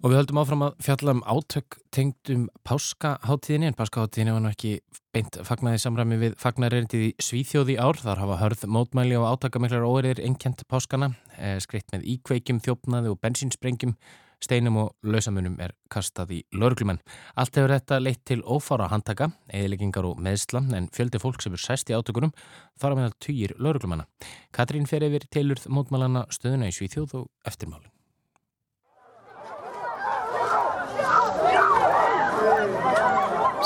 Og 0.00 0.08
við 0.08 0.16
höldum 0.16 0.38
áfram 0.40 0.62
að 0.64 0.76
fjalla 0.80 1.12
um 1.12 1.18
átök 1.28 1.74
tengt 1.92 2.30
um 2.32 2.46
páskaháttíðinni 2.64 3.68
en 3.68 3.74
páskaháttíðinni 3.76 4.32
var 4.32 4.40
nú 4.46 4.48
ekki 4.48 4.70
beint 5.12 5.36
fagnaði 5.44 5.82
samræmi 5.82 6.16
við 6.22 6.38
fagnarerindið 6.40 7.04
í 7.04 7.10
Svíþjóði 7.20 7.76
ár. 7.76 8.00
Þar 8.00 8.22
hafa 8.22 8.38
hörð 8.40 8.64
mótmæli 8.72 9.18
og 9.20 9.26
átakamiklar 9.28 9.84
óerir 9.84 10.22
ennkjent 10.24 10.64
páskana, 10.72 11.10
eh, 11.36 11.58
skreitt 11.60 11.92
með 11.92 12.08
íkveikjum, 12.14 12.62
þjófnaði 12.64 13.12
og 13.12 13.20
bensinsprengjum, 13.20 13.94
steinum 14.40 14.80
og 14.86 14.96
lausamunum 15.04 15.60
er 15.60 15.76
kastað 15.92 16.32
í 16.32 16.40
lauruglumenn. 16.54 17.04
Allt 17.36 17.60
hefur 17.60 17.76
þetta 17.76 18.00
leitt 18.00 18.24
til 18.24 18.40
ófára 18.40 18.88
handtaka, 18.88 19.34
eðileggingar 19.52 20.08
og 20.08 20.16
meðsla 20.16 20.64
en 20.72 20.88
fjöldi 20.88 21.20
fólk 21.20 21.42
sem 21.42 21.52
er 21.52 21.58
sæst 21.60 21.92
í 21.92 21.92
átökunum 21.92 22.32
þar 22.80 22.92
að 22.92 22.96
meðal 22.96 23.16
týjir 23.20 23.58
lauruglumanna. 23.58 24.06
Katrín 24.50 24.88
fer 24.88 25.04
yfir 25.04 25.28
tilurð 25.28 25.68
mótmælana 25.68 26.24
stöðuna 26.32 26.72
í 26.72 26.72
Svíþjóð 26.72 27.18
og 27.20 27.28
eftirmálum. 27.44 27.99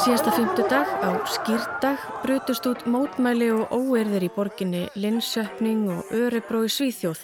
Síðasta 0.05 0.35
fymtudag 0.37 0.89
á 1.01 1.17
skýrdag 1.25 2.03
brutust 2.21 2.67
út 2.69 2.83
mótmæli 2.85 3.47
og 3.55 3.71
óerðir 3.73 4.27
í 4.27 4.29
borginni 4.35 4.83
Linnsjöfning 5.01 5.87
og 5.95 6.11
Örebro 6.13 6.61
í 6.67 6.69
Svíþjóð. 6.69 7.23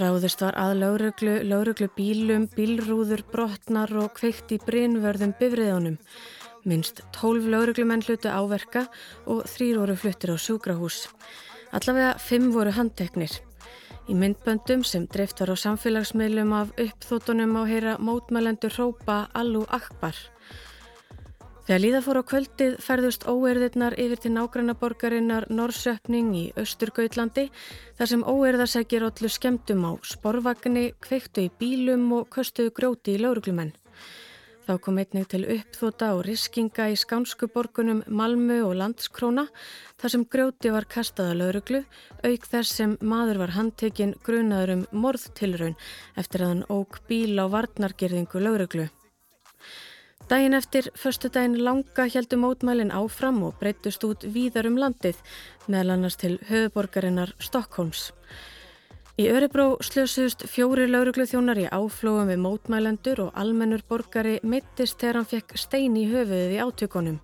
Ráðust 0.00 0.40
var 0.40 0.56
að 0.56 0.78
lauruglu, 0.80 1.34
lauruglu 1.44 1.90
bílum, 1.92 2.46
bílrúður, 2.54 3.20
brotnar 3.28 3.92
og 4.00 4.14
kveikt 4.16 4.54
í 4.56 4.60
brinnvörðum 4.64 5.34
bifriðunum. 5.42 5.98
Minst 6.64 7.04
tólf 7.12 7.44
lauruglumenn 7.44 8.06
hlutu 8.08 8.32
áverka 8.32 8.86
og 9.28 9.44
þrýr 9.52 9.82
voru 9.82 10.00
fluttir 10.00 10.32
á 10.32 10.40
sjúkrahús. 10.40 11.02
Allavega 11.68 12.16
fimm 12.16 12.48
voru 12.56 12.72
handteknir. 12.80 13.42
Í 14.08 14.16
myndböndum 14.16 14.88
sem 14.88 15.04
dreift 15.04 15.44
var 15.44 15.52
á 15.52 15.56
samfélagsmiðlum 15.68 16.56
af 16.64 16.72
uppþótunum 16.80 17.60
á 17.60 17.62
heyra 17.68 17.98
mótmælendur 18.00 18.72
hrópa 18.72 19.26
Allu 19.36 19.68
Akbar. 19.68 20.16
Þegar 21.66 21.82
líða 21.84 22.00
fór 22.04 22.18
á 22.18 22.24
kvöldið 22.30 22.78
ferðust 22.82 23.26
óerðirnar 23.28 23.94
yfir 24.00 24.22
til 24.24 24.32
nágrannaborgarinnar 24.34 25.46
Norsöpning 25.52 26.32
í 26.34 26.44
Östurgautlandi 26.58 27.46
þar 27.98 28.10
sem 28.12 28.24
óerðarsækir 28.24 29.04
allu 29.06 29.30
skemdum 29.30 29.84
á 29.84 29.92
sporvagni, 30.02 30.90
kveiktu 31.04 31.44
í 31.46 31.52
bílum 31.60 32.08
og 32.16 32.30
köstuðu 32.32 32.72
grjóti 32.74 33.14
í 33.14 33.22
lauruglumenn. 33.22 33.74
Þá 34.70 34.76
kom 34.84 35.00
einnig 35.02 35.26
til 35.26 35.40
uppþóta 35.50 36.12
og 36.14 36.20
riskinga 36.28 36.84
í 36.92 36.98
skánskuborgunum 37.00 38.04
Malmö 38.06 38.60
og 38.68 38.76
Landskróna 38.78 39.48
þar 39.98 40.12
sem 40.14 40.26
grjóti 40.30 40.70
var 40.70 40.86
kastaða 40.86 41.34
lauruglu 41.40 41.80
auk 42.22 42.46
þess 42.52 42.76
sem 42.78 42.94
maður 43.02 43.40
var 43.42 43.56
handtekinn 43.56 44.14
grunaður 44.22 44.76
um 44.76 44.86
morðtilraun 45.06 45.74
eftir 46.22 46.44
að 46.44 46.54
hann 46.54 46.64
óg 46.70 47.00
bíl 47.10 47.34
á 47.42 47.50
varnargerðingu 47.50 48.44
lauruglu. 48.46 48.86
Dægin 50.30 50.54
eftir 50.54 50.86
förstu 50.94 51.28
dægin 51.28 51.56
langa 51.58 52.04
heldu 52.14 52.36
mótmælin 52.36 52.92
áfram 52.94 53.42
og 53.42 53.56
breytust 53.58 54.04
út 54.06 54.22
víðar 54.22 54.68
um 54.68 54.76
landið, 54.78 55.16
meðal 55.66 55.90
annars 55.90 56.16
til 56.16 56.36
höfuborgarinnar 56.46 57.32
Stokkólms. 57.42 58.12
Í 59.18 59.26
Örebró 59.26 59.64
slösuðust 59.82 60.44
fjóri 60.46 60.86
lauruglu 60.86 61.26
þjónar 61.26 61.58
í 61.58 61.66
áflóðum 61.66 62.30
við 62.30 62.38
mótmælendur 62.44 63.24
og 63.24 63.32
almennur 63.34 63.82
borgari 63.88 64.36
mittist 64.44 65.00
þegar 65.02 65.18
hann 65.18 65.28
fekk 65.32 65.56
stein 65.58 65.98
í 65.98 66.06
höfuðið 66.12 66.54
í 66.54 66.62
átökunum. 66.62 67.18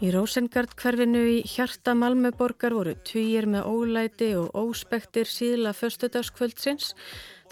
Í 0.00 0.08
Rósengard 0.10 0.72
hverfinu 0.80 1.20
í 1.36 1.42
hjarta 1.46 1.92
Malmöborgar 1.94 2.72
voru 2.72 2.96
týjir 3.04 3.44
með 3.44 3.68
ólæti 3.68 4.32
og 4.40 4.56
óspektir 4.56 5.28
síðla 5.28 5.76
förstudagskvöldsins 5.76 6.94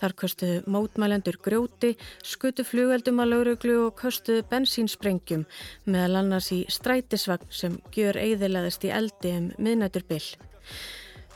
Þar 0.01 0.15
köstuðu 0.23 0.61
mótmælendur 0.73 1.37
grjóti, 1.45 1.91
skutu 2.25 2.65
flugeldum 2.65 3.21
að 3.21 3.35
lauruglu 3.35 3.77
og 3.87 3.99
köstuðu 4.01 4.47
bensínsprengjum 4.49 5.45
meðal 5.85 6.23
annars 6.23 6.49
í 6.57 6.63
strætisvagn 6.73 7.53
sem 7.53 7.77
gjör 7.93 8.17
eiðilaðist 8.21 8.89
í 8.89 8.95
eldi 8.97 9.35
um 9.37 9.53
miðnætturbill. 9.61 10.25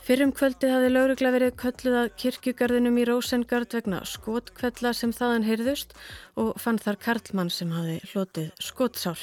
Fyrrum 0.05 0.35
kvöldið 0.37 0.73
hafði 0.75 0.89
laurugla 0.91 1.31
verið 1.33 1.55
kölluð 1.61 1.95
að 1.97 2.11
kirkjugarðinum 2.21 2.99
í 3.01 3.07
Rósengard 3.09 3.73
vegna 3.73 4.03
skotkvella 4.09 4.93
sem 4.93 5.15
þaðan 5.17 5.47
heyrðust 5.49 5.97
og 6.41 6.59
fann 6.61 6.81
þar 6.81 7.01
Karlmann 7.07 7.53
sem 7.53 7.73
hafði 7.73 8.03
hlotið 8.11 8.53
skotsál. 8.61 9.17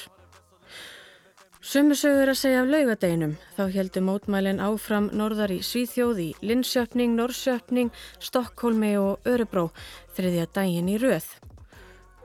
Sumusögur 1.62 2.26
að 2.26 2.40
segja 2.40 2.62
af 2.64 2.70
laugadeginum, 2.72 3.36
þá 3.54 3.68
heldur 3.70 4.02
mótmælinn 4.02 4.58
áfram 4.58 5.04
norðar 5.14 5.52
í 5.54 5.60
Svíþjóði, 5.62 6.32
Linnsjöfning, 6.42 7.14
Norrsjöfning, 7.14 7.92
Stokkólmi 8.18 8.90
og 8.98 9.28
Örebró 9.30 9.68
þriðja 10.16 10.48
daginn 10.58 10.90
í 10.90 10.96
röð. 10.98 11.28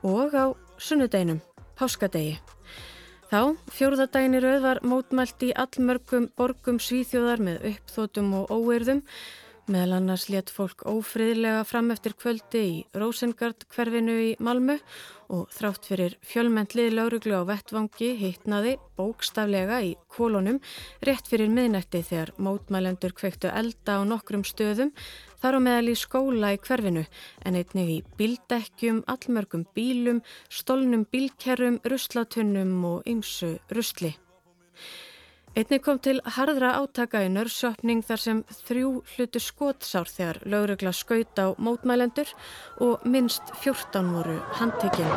Og 0.02 0.34
á 0.34 0.58
sunnudeginum, 0.82 1.44
Páskadegi. 1.78 2.40
Þá, 3.30 3.54
fjórðadaginn 3.78 4.40
í 4.40 4.42
röð 4.42 4.66
var 4.66 4.82
mótmælt 4.82 5.46
í 5.46 5.54
allmörgum 5.54 6.32
borgum 6.34 6.82
Svíþjóðar 6.82 7.44
með 7.46 7.76
uppþótum 7.76 8.34
og 8.40 8.50
óerðum 8.58 9.04
Meðal 9.68 9.98
annars 9.98 10.30
let 10.32 10.48
fólk 10.48 10.86
ófriðlega 10.88 11.66
fram 11.68 11.90
eftir 11.92 12.14
kvöldi 12.16 12.60
í 12.64 12.76
Rosengard 12.96 13.66
hverfinu 13.76 14.14
í 14.24 14.30
Malmu 14.40 14.78
og 15.36 15.50
þrátt 15.52 15.90
fyrir 15.90 16.14
fjölmendlið 16.24 16.94
lauruglu 16.96 17.36
á 17.36 17.44
vettvangi 17.50 18.14
hittnaði 18.16 18.78
bókstaflega 18.96 19.82
í 19.84 19.90
kolonum 20.08 20.62
rétt 21.04 21.28
fyrir 21.28 21.52
miðnætti 21.52 22.00
þegar 22.00 22.32
mótmælendur 22.40 23.12
kvektu 23.18 23.52
elda 23.52 23.98
á 24.00 24.02
nokkrum 24.08 24.46
stöðum 24.48 24.94
þar 25.42 25.60
á 25.60 25.66
meðal 25.66 25.92
í 25.92 25.98
skóla 26.00 26.54
í 26.56 26.62
hverfinu 26.64 27.04
en 27.44 27.60
einnig 27.60 27.92
í 27.92 28.00
bildekkjum, 28.16 29.04
allmörgum 29.04 29.68
bílum, 29.76 30.24
stolnum 30.48 31.04
bílkerrum, 31.12 31.82
ruslatunnum 31.84 32.72
og 32.88 33.04
ymsu 33.04 33.58
rusli. 33.76 34.16
Einnig 35.58 35.82
kom 35.82 35.98
til 35.98 36.20
harðra 36.36 36.76
átaka 36.78 37.24
í 37.26 37.30
nörsöpning 37.34 38.04
þar 38.06 38.22
sem 38.22 38.42
þrjú 38.68 38.90
hlutu 39.16 39.40
skótsár 39.42 40.06
þegar 40.06 40.38
lögregla 40.54 40.92
skaut 40.94 41.40
á 41.42 41.58
mótmælendur 41.58 42.30
og 42.86 43.02
minnst 43.10 43.42
14 43.64 44.12
voru 44.14 44.36
handtekinn. 44.60 45.10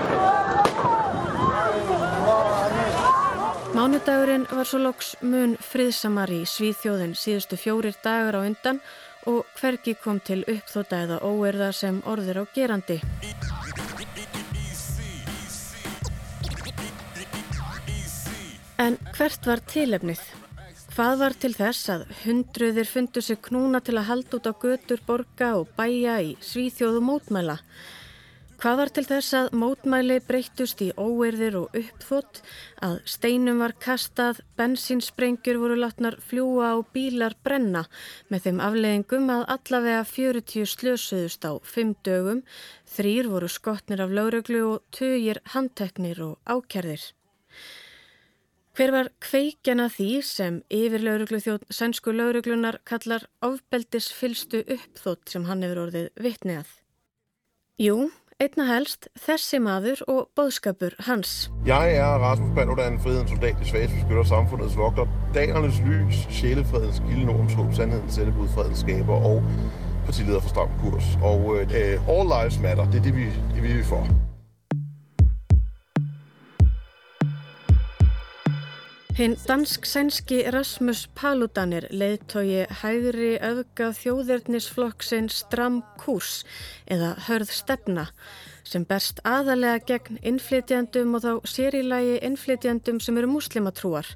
Mánudagurinn 3.76 4.48
var 4.48 4.64
svo 4.64 4.80
loks 4.80 5.12
mun 5.20 5.58
friðsamar 5.60 6.32
í 6.32 6.46
Svíþjóðin 6.48 7.12
síðustu 7.20 7.60
fjórir 7.60 8.00
dagar 8.00 8.40
á 8.40 8.48
undan 8.48 8.80
og 9.28 9.44
hvergi 9.60 9.98
kom 10.00 10.24
til 10.24 10.40
uppþóta 10.48 11.04
eða 11.04 11.20
óerða 11.20 11.68
sem 11.76 12.00
orðir 12.08 12.40
á 12.40 12.44
gerandi. 12.56 13.02
En 18.80 18.94
hvert 19.12 19.44
var 19.44 19.60
tilefnið? 19.68 20.20
Hvað 20.94 21.18
var 21.20 21.34
til 21.36 21.50
þess 21.52 21.90
að 21.92 22.04
hundruðir 22.22 22.86
fundu 22.88 23.20
sig 23.20 23.36
knúna 23.44 23.82
til 23.84 23.98
að 24.00 24.06
halda 24.08 24.38
út 24.38 24.48
á 24.48 24.52
götur, 24.62 25.02
borga 25.04 25.50
og 25.58 25.74
bæja 25.76 26.14
í 26.24 26.30
svíþjóðu 26.40 27.02
mótmæla? 27.04 27.58
Hvað 28.60 28.80
var 28.80 28.92
til 28.96 29.04
þess 29.10 29.36
að 29.36 29.50
mótmæli 29.60 30.16
breyttust 30.24 30.80
í 30.86 30.88
óerðir 30.96 31.60
og 31.60 31.76
uppþótt, 31.82 32.40
að 32.80 32.96
steinum 33.18 33.60
var 33.60 33.76
kastað, 33.84 34.40
bensinsprengjur 34.56 35.60
voru 35.60 35.76
látnar 35.84 36.16
fljúa 36.32 36.72
og 36.80 36.88
bílar 36.96 37.36
brenna 37.44 37.84
með 38.32 38.48
þeim 38.48 38.66
afleðingum 38.70 39.32
að 39.36 39.48
allavega 39.58 40.02
40 40.08 40.72
slösuðust 40.72 41.44
á 41.44 41.52
fimm 41.60 41.92
dögum, 42.00 42.44
þrýr 42.96 43.28
voru 43.28 43.52
skotnir 43.60 44.00
af 44.08 44.12
lauröglu 44.16 44.66
og 44.72 44.84
tögir 44.88 45.44
handteknir 45.52 46.24
og 46.32 46.38
ákjærðir. 46.48 47.10
Hver 48.80 48.94
var 48.94 49.08
kveikjana 49.20 49.90
því 49.92 50.04
sem 50.24 50.54
yfir 50.72 51.02
lauruglu 51.04 51.36
þjótt 51.44 51.66
sænsku 51.76 52.14
lauruglunar 52.16 52.78
kallar 52.88 53.26
ofbeldis 53.44 54.06
fylstu 54.16 54.62
uppþótt 54.62 55.28
sem 55.28 55.44
hann 55.44 55.60
hefur 55.66 55.82
orðið 55.82 56.06
vitniðað? 56.24 56.70
Jú, 57.84 58.06
einna 58.40 58.70
helst 58.70 59.10
þessi 59.26 59.60
maður 59.60 60.00
og 60.08 60.30
boðskapur 60.32 60.96
hans. 61.10 61.50
Jeg 61.68 61.98
er 61.98 62.24
Rasmus 62.24 62.56
Paludan, 62.56 62.96
friðens 63.04 63.34
soldat 63.34 63.60
i 63.60 63.68
Sveriges 63.68 63.92
beskytter 63.98 64.30
samfundets 64.32 64.80
vogter, 64.80 65.12
dagernes 65.36 65.84
lys, 65.84 66.24
sjælefredens 66.40 67.04
gilde 67.04 67.28
normshåb, 67.28 67.76
sandhedens 67.76 68.16
cellebrud, 68.16 68.48
fredens 68.56 68.80
skaber 68.80 69.28
og 69.34 69.44
partileder 70.08 70.40
for 70.40 70.56
stram 70.56 70.72
kurs. 70.80 71.12
Og 71.20 71.52
øh, 71.68 72.16
all 72.16 72.32
lives 72.32 72.56
matter, 72.64 72.88
det 72.88 73.04
er 73.04 73.10
det, 73.10 73.16
vi, 73.20 73.28
det, 73.28 73.60
vi 73.60 73.76
vil 73.76 73.84
for. 73.92 74.08
Hinn 79.20 79.34
dansk-sænski 79.44 80.38
Rasmus 80.48 81.02
Paludanir 81.12 81.84
leiðtogi 81.92 82.62
hægri 82.80 83.34
öfga 83.44 83.90
þjóðverðnisflokksinn 83.98 85.26
Stram 85.28 85.82
Kurs 86.00 86.38
eða 86.88 87.10
Hörð 87.26 87.52
Stefna 87.52 88.06
sem 88.64 88.86
berst 88.88 89.20
aðalega 89.28 89.82
gegn 89.90 90.22
innflytjandum 90.30 91.18
og 91.18 91.26
þá 91.26 91.52
sérilagi 91.52 92.16
innflytjandum 92.30 93.02
sem 93.04 93.20
eru 93.20 93.28
muslimatrúar. 93.34 94.08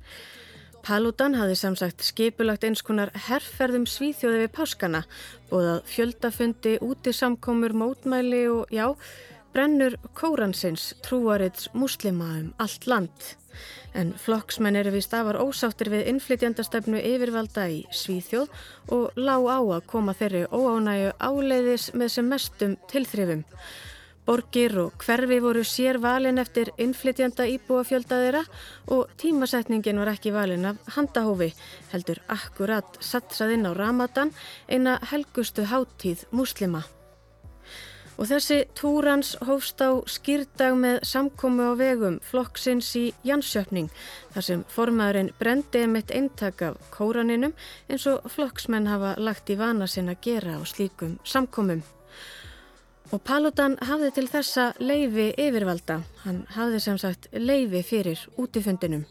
Paludan 0.88 1.37
hafði 1.37 1.61
samsagt 1.61 2.08
skipulagt 2.08 2.64
eins 2.64 2.80
konar 2.80 3.12
herrferðum 3.26 3.84
svíþjóði 3.84 4.46
við 4.46 4.50
páskana, 4.56 5.04
búðað 5.52 5.84
fjöldafundi, 5.92 6.78
úti 6.80 7.12
samkomur, 7.12 7.76
mótmæli 7.76 8.46
og 8.56 8.73
já, 8.73 8.88
brennur 9.54 9.94
kóransins 10.18 10.92
trúarids 11.06 11.68
muslima 11.73 12.26
um 12.40 12.52
allt 12.58 12.88
land. 12.90 13.34
En 13.94 14.11
flokksmenn 14.18 14.75
eru 14.80 14.90
við 14.96 15.04
stafar 15.06 15.38
ósáttir 15.38 15.92
við 15.92 16.08
innflytjandastefnu 16.11 16.99
yfirvalda 16.99 17.68
í 17.70 17.84
Svíþjóð 17.94 18.50
og 18.96 19.14
lág 19.14 19.46
á 19.46 19.58
að 19.62 19.87
koma 19.92 20.14
þeirri 20.18 20.49
óánægu 20.50 21.12
áleiðis 21.23 21.92
með 21.94 22.14
sem 22.16 22.30
mestum 22.32 22.75
tilþrifum. 22.90 23.44
Borgir 24.25 24.75
og 24.80 24.99
hverfi 25.04 25.38
voru 25.44 25.62
sér 25.68 26.00
valin 26.00 26.40
eftir 26.40 26.73
innflytjanda 26.80 27.46
íbúafjölda 27.54 28.20
þeirra 28.25 28.42
og 28.96 29.12
tímasetningin 29.20 30.00
var 30.00 30.14
ekki 30.16 30.32
valin 30.34 30.64
af 30.73 30.80
handahófi, 30.96 31.52
heldur 31.92 32.25
akkurat 32.32 32.99
satsað 33.04 33.58
inn 33.58 33.68
á 33.68 33.73
Ramadan, 33.76 34.34
eina 34.66 34.99
helgustu 35.12 35.68
háttíð 35.68 36.26
muslima. 36.32 36.82
Og 38.14 38.28
þessi 38.30 38.61
túrans 38.78 39.33
hófst 39.42 39.83
á 39.83 39.90
skýrdag 40.06 40.76
með 40.78 41.00
samkomi 41.09 41.64
á 41.66 41.73
vegum 41.75 42.21
flokksins 42.23 42.92
í 43.00 43.09
Jansjöfning 43.26 43.90
þar 44.35 44.47
sem 44.49 44.62
formaðurinn 44.71 45.33
brendi 45.40 45.83
mitt 45.90 46.14
eintak 46.14 46.62
af 46.62 46.78
kóraninum 46.94 47.56
eins 47.88 48.06
og 48.11 48.28
flokksmenn 48.30 48.87
hafa 48.87 49.16
lagt 49.18 49.50
í 49.50 49.59
vana 49.59 49.90
sinna 49.90 50.14
að 50.14 50.23
gera 50.28 50.54
á 50.59 50.62
slíkum 50.62 51.18
samkomum. 51.26 51.83
Og 53.12 53.21
Paludan 53.26 53.76
hafði 53.85 54.14
til 54.14 54.28
þessa 54.30 54.71
leifi 54.78 55.33
yfirvalda, 55.35 56.00
hann 56.25 56.44
hafði 56.54 56.80
sem 56.87 56.99
sagt 57.02 57.28
leifi 57.35 57.83
fyrir 57.83 58.23
útifundinum. 58.40 59.04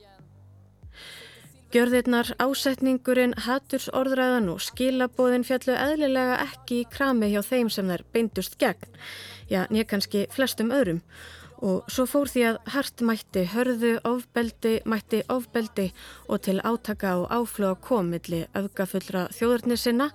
Gjörðirnar, 1.74 2.27
ásetningurinn, 2.38 3.32
hattursorðræðan 3.48 4.51
og 4.53 4.60
skilabóðin 4.62 5.46
fjallu 5.48 5.74
eðlilega 5.74 6.36
ekki 6.44 6.84
í 6.84 6.89
krami 6.92 7.32
hjá 7.32 7.39
þeim 7.48 7.72
sem 7.74 7.89
þær 7.89 8.03
beindust 8.13 8.60
gegn, 8.62 9.00
já, 9.50 9.63
nýja 9.74 9.88
kannski 9.89 10.27
flestum 10.30 10.70
öðrum. 10.70 11.01
Og 11.65 11.89
svo 11.89 12.06
fór 12.12 12.30
því 12.30 12.46
að 12.51 12.62
hart 12.75 13.01
mætti 13.10 13.48
hörðu, 13.56 13.96
ofbeldi, 14.06 14.75
mætti 14.86 15.24
ofbeldi 15.34 15.88
og 16.27 16.46
til 16.46 16.60
átaka 16.62 17.15
og 17.24 17.34
áflóða 17.34 17.82
komilli 17.89 18.46
öfgafullra 18.53 19.25
þjóðurni 19.34 19.80
sinna 19.80 20.12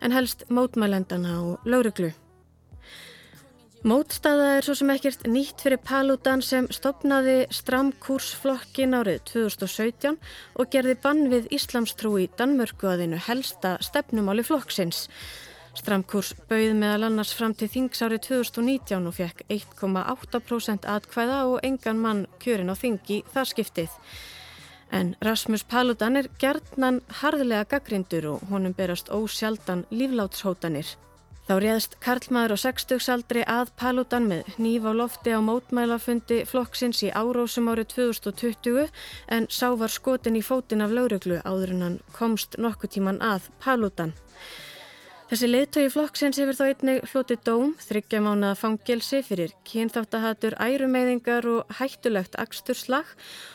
en 0.00 0.16
helst 0.16 0.46
mótmælendana 0.48 1.42
og 1.42 1.68
lauruglu. 1.68 2.14
Mótstaða 3.82 4.60
er 4.60 4.62
svo 4.62 4.76
sem 4.78 4.90
ekkert 4.92 5.24
nýtt 5.26 5.64
fyrir 5.64 5.80
Paludan 5.82 6.38
sem 6.46 6.68
stopnaði 6.70 7.48
stramkursflokkin 7.50 8.94
árið 8.94 9.24
2017 9.32 10.20
og 10.54 10.70
gerði 10.70 10.94
bann 11.02 11.24
við 11.32 11.48
Íslamstrú 11.58 12.12
í 12.22 12.28
Danmörku 12.38 12.86
að 12.86 13.02
einu 13.08 13.18
helsta 13.26 13.74
stefnumáli 13.82 14.46
flokksins. 14.46 15.08
Stramkurs 15.74 16.30
bauð 16.46 16.76
meðal 16.78 17.08
annars 17.08 17.34
fram 17.34 17.58
til 17.58 17.72
þings 17.74 18.06
árið 18.06 18.22
2019 18.28 19.10
og 19.10 19.18
fekk 19.18 19.42
1,8% 19.50 20.86
atkvæða 20.94 21.42
og 21.50 21.60
engan 21.66 21.98
mann 22.06 22.24
kjörin 22.38 22.70
á 22.70 22.78
þingi 22.78 23.24
þar 23.34 23.50
skiptið. 23.50 24.00
En 24.94 25.16
Rasmus 25.26 25.66
Paludan 25.66 26.22
er 26.22 26.30
gerðnan 26.38 27.02
harðlega 27.18 27.66
gaggrindur 27.74 28.36
og 28.36 28.50
honum 28.52 28.78
berast 28.78 29.10
ósjaldan 29.10 29.88
líflátshótanir. 29.90 30.94
Þá 31.42 31.54
réðst 31.58 31.94
Karlmaður 31.98 32.52
og 32.54 32.60
sextugsaldri 32.62 33.42
að 33.50 33.72
Paludan 33.80 34.28
með 34.30 34.50
hníf 34.56 34.84
á 34.86 34.92
lofti 34.94 35.32
á 35.34 35.42
mótmælafundi 35.42 36.38
flokksins 36.46 37.02
í 37.02 37.10
árósum 37.10 37.70
árið 37.72 37.88
2020 37.96 38.92
en 39.36 39.48
sá 39.50 39.66
var 39.80 39.90
skotin 39.90 40.38
í 40.38 40.42
fótin 40.46 40.84
af 40.86 40.94
lauruglu 40.94 41.40
áður 41.42 41.74
en 41.74 41.82
hann 41.86 41.98
komst 42.14 42.54
nokkuð 42.62 42.94
tíman 42.94 43.18
að 43.26 43.50
Paludan. 43.64 44.14
Þessi 45.32 45.48
leiðtögi 45.48 45.88
flokksins 45.88 46.36
hefur 46.36 46.56
þá 46.58 46.64
einnig 46.66 47.06
hloti 47.08 47.38
dóm, 47.40 47.70
þryggja 47.80 48.18
mánuða 48.20 48.52
fangilsi 48.60 49.22
fyrir 49.24 49.54
kynþáttahatur, 49.64 50.52
ærumeyðingar 50.60 51.46
og 51.48 51.70
hættulegt 51.78 52.34
axturslag 52.36 53.08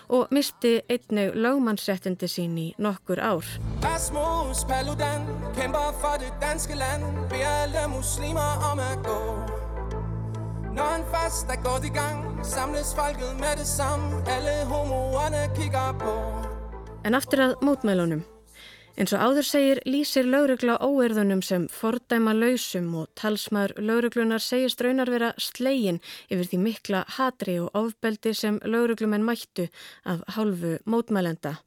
og 0.10 0.32
misti 0.34 0.80
einnig 0.90 1.36
lögmannsrettindi 1.38 2.26
sín 2.34 2.56
í 2.58 2.64
nokkur 2.82 3.22
ár. 3.22 3.46
Rasmus 3.84 4.64
Paludan 4.66 5.30
kæmper 5.54 5.94
for 6.02 6.18
det 6.24 6.32
danske 6.42 6.74
land, 6.80 7.06
ber 7.30 7.46
alle 7.46 7.84
muslimer 7.92 8.66
om 8.72 8.82
að 8.82 8.96
gå. 9.06 9.20
Når 10.80 10.96
han 10.96 11.06
først 11.14 11.54
er 11.54 11.62
gået 11.62 11.86
i 11.86 11.92
gang, 11.94 12.24
samles 12.42 12.96
folket 12.98 13.38
med 13.38 13.62
det 13.62 13.70
samme, 13.70 14.24
alle 14.26 14.58
homoerne 14.66 15.46
kigger 15.54 15.94
på. 16.02 16.18
En 17.06 17.14
aftur 17.22 17.46
að 17.46 17.56
mótmælunum. 17.62 18.26
Eins 18.98 19.12
og 19.14 19.22
áður 19.22 19.46
segir 19.46 19.80
lýsir 19.86 20.26
laurugla 20.26 20.80
óerðunum 20.82 21.44
sem 21.46 21.68
fordæma 21.70 22.32
lausum 22.34 22.88
og 22.98 23.12
talsmaður 23.20 23.76
lauruglunar 23.86 24.42
segist 24.42 24.82
raunar 24.82 25.12
vera 25.14 25.30
slegin 25.38 26.00
yfir 26.34 26.50
því 26.50 26.60
mikla 26.64 27.04
hatri 27.20 27.60
og 27.62 27.78
ofbeldi 27.78 28.34
sem 28.34 28.58
lauruglumenn 28.66 29.28
mættu 29.28 29.68
af 30.02 30.26
hálfu 30.34 30.80
mótmælenda. 30.90 31.60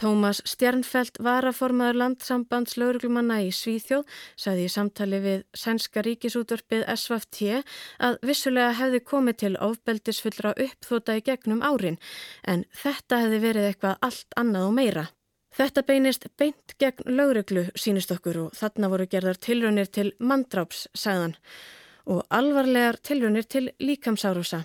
Tómas 0.00 0.40
Stjernfeld 0.48 1.20
varaformaður 1.20 2.00
landsambands 2.00 2.78
lauruglumanna 2.80 3.42
í 3.44 3.52
Svíþjóð 3.52 4.08
saði 4.40 4.64
í 4.66 4.72
samtali 4.72 5.20
við 5.20 5.46
sænska 5.52 6.00
ríkisútvarpið 6.08 6.88
SVFT 6.96 7.60
að 8.08 8.22
vissulega 8.24 8.72
hefði 8.80 9.04
komið 9.12 9.42
til 9.44 9.56
ofbeldisfullra 9.68 10.56
uppþóta 10.56 11.20
í 11.20 11.26
gegnum 11.28 11.60
árin 11.60 12.00
en 12.42 12.64
þetta 12.72 13.26
hefði 13.26 13.48
verið 13.50 13.74
eitthvað 13.74 14.06
allt 14.08 14.40
annað 14.40 14.72
og 14.72 14.80
meira. 14.80 15.10
Þetta 15.52 15.82
beinist 15.84 16.26
beint 16.40 16.72
gegn 16.80 17.10
lögreglu 17.12 17.66
sínist 17.76 18.12
okkur 18.14 18.38
og 18.46 18.54
þarna 18.56 18.88
voru 18.88 19.06
gerðar 19.12 19.36
tilraunir 19.36 19.90
til 19.92 20.12
mandráps, 20.16 20.86
sagðan, 20.96 21.34
og 22.08 22.22
alvarlegar 22.32 22.96
tilraunir 23.04 23.44
til 23.44 23.68
líkamsárusa. 23.82 24.62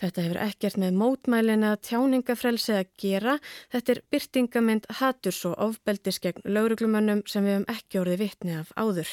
Þetta 0.00 0.24
hefur 0.24 0.40
ekkert 0.44 0.78
með 0.80 0.96
mótmælina 1.00 1.74
tjáningafrelsi 1.84 2.74
að 2.76 2.90
gera, 3.00 3.36
þetta 3.72 3.94
er 3.94 4.02
byrtingamind 4.12 4.88
haturs 5.00 5.42
og 5.48 5.58
ofbeldis 5.68 6.20
gegn 6.24 6.48
lögreglumönnum 6.48 7.24
sem 7.28 7.44
við 7.44 7.58
hefum 7.58 7.68
ekki 7.76 8.00
orðið 8.02 8.24
vitni 8.24 8.56
af 8.60 8.72
áður. 8.76 9.12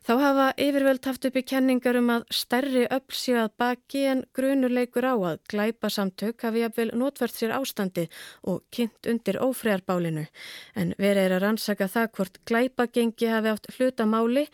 Þá 0.00 0.12
hafa 0.16 0.44
yfirvöld 0.56 1.04
haft 1.04 1.26
uppi 1.28 1.42
kenningar 1.44 1.98
um 2.00 2.06
að 2.14 2.22
stærri 2.32 2.86
öll 2.88 3.12
séu 3.12 3.36
að 3.42 3.50
baki 3.60 4.04
en 4.08 4.22
grunuleikur 4.36 5.04
á 5.04 5.12
að 5.12 5.42
glæpa 5.52 5.90
samtök 5.92 6.46
hafi 6.46 6.62
jafnvel 6.62 6.94
notvært 6.96 7.36
sér 7.36 7.52
ástandi 7.58 8.06
og 8.48 8.62
kynnt 8.72 9.10
undir 9.12 9.36
ófræðarbálinu. 9.44 10.24
En 10.72 10.94
verið 10.96 11.26
er 11.26 11.34
að 11.36 11.44
rannsaka 11.44 11.90
það 11.92 12.08
hvort 12.16 12.40
glæpagengi 12.48 13.28
hafi 13.28 13.52
átt 13.52 13.68
hlutamáli, 13.76 14.46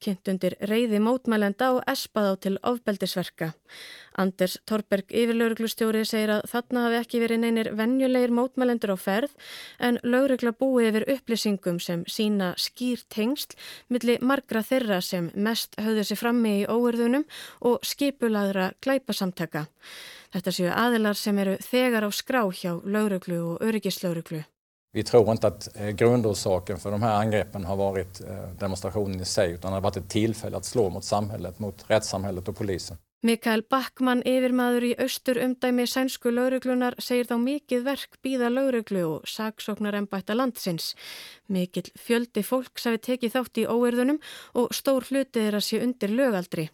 kynnt 0.00 0.32
undir 0.32 0.56
reyði 0.72 1.02
mótmælenda 1.04 1.74
og 1.76 1.84
espað 1.84 2.32
á 2.32 2.34
til 2.40 2.56
ofbeldisverka. 2.64 3.52
Anders 4.14 4.56
Torberg 4.68 5.10
yfirlauruglustjóri 5.10 6.04
segir 6.06 6.30
að 6.36 6.44
þarna 6.52 6.84
hafi 6.86 6.98
ekki 7.00 7.20
verið 7.24 7.40
neynir 7.42 7.70
vennjulegir 7.74 8.34
mótmælendur 8.34 8.94
á 8.94 8.98
ferð 9.00 9.34
en 9.82 9.98
laurugla 10.06 10.54
búi 10.54 10.86
yfir 10.90 11.06
upplýsingum 11.16 11.80
sem 11.82 12.04
sína 12.06 12.52
skýr 12.60 13.02
tengst 13.10 13.56
millir 13.90 14.22
margra 14.22 14.62
þeirra 14.62 15.00
sem 15.02 15.32
mest 15.34 15.74
höfðu 15.80 16.06
sér 16.06 16.22
frammi 16.22 16.56
í 16.62 16.66
óerðunum 16.70 17.26
og 17.66 17.82
skipulaðra 17.82 18.70
glæpasamtaka. 18.84 19.66
Þetta 20.34 20.54
séu 20.54 20.70
aðilar 20.70 21.18
sem 21.18 21.38
eru 21.38 21.58
þegar 21.62 22.06
á 22.06 22.10
skrá 22.14 22.42
hjá 22.50 22.72
lauruglu 22.82 23.38
og 23.52 23.62
öryggislauruglu. 23.66 24.44
Vi 24.94 25.02
tror 25.02 25.30
inte 25.30 25.46
att 25.46 25.76
eh, 25.76 25.90
grundorsaken 25.90 26.78
för 26.78 26.90
de 26.90 27.02
här 27.02 27.20
angreppen 27.20 27.64
har 27.64 27.76
varit 27.76 28.20
eh, 28.20 28.48
demonstrationen 28.58 29.20
i 29.20 29.24
sig 29.24 29.52
utan 29.52 29.70
det 29.70 29.76
har 29.76 29.80
varit 29.80 29.96
ett 29.96 30.08
tillfälle 30.08 30.56
att 30.56 30.64
slå 30.64 30.90
mot 30.90 31.04
samhället, 31.04 31.58
mot 31.58 31.84
rättssamhället 31.88 32.48
och 32.48 32.56
polisen. 32.56 32.96
Mikael 33.24 33.62
Backmann, 33.64 34.20
yfirmaður 34.28 34.84
í 34.84 34.88
austur 35.00 35.38
umdæmi 35.40 35.86
sænsku 35.88 36.28
lauruglunar, 36.28 36.92
segir 37.00 37.24
þá 37.30 37.38
mikið 37.40 37.86
verk 37.86 38.18
býða 38.20 38.50
lauruglu 38.52 39.04
og 39.14 39.24
saksóknar 39.32 39.96
ennbætta 39.96 40.36
landsins. 40.36 40.90
Mikill 41.48 41.88
fjöldi 41.96 42.44
fólks 42.44 42.84
hafi 42.84 43.00
tekið 43.08 43.32
þátt 43.38 43.62
í 43.62 43.64
óerðunum 43.64 44.20
og 44.60 44.76
stór 44.76 45.08
hlutið 45.08 45.48
er 45.48 45.56
að 45.56 45.64
sé 45.70 45.80
undir 45.80 46.12
lögaldri. 46.12 46.68